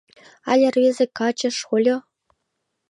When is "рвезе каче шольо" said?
0.75-1.97